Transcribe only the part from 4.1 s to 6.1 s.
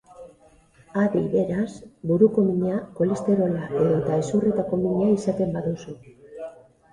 hezurretako mina izaten baduzu.